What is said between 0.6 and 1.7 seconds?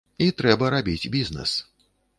рабіць бізнэс.